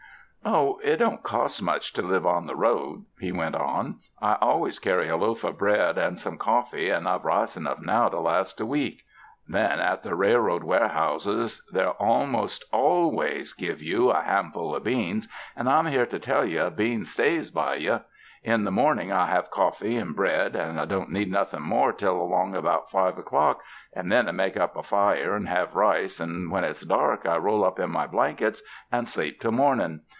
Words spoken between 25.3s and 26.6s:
and have rice, and